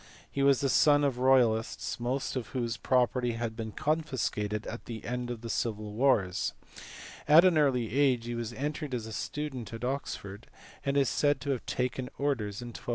[0.31, 4.85] He was the son of royal ists, most of whose property had been confiscated at
[4.85, 6.53] the end of the civil wars:
[7.27, 10.47] at an early age he was entered as a student at Oxford,
[10.83, 12.89] and is said to have taken orders in 1233.